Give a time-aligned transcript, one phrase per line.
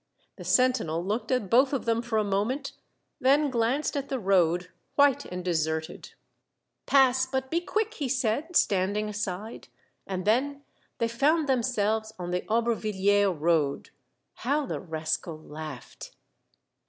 [0.37, 2.71] The sentinel looked at both of them for a moment,
[3.19, 6.13] then glanced at the road, white and deserted."
[6.87, 9.67] Pass, but be quick!" he said, standing aside,
[10.07, 10.63] and then
[10.97, 13.91] they found themselves on the Auber villiers road.
[14.41, 16.15] How the rascal laughed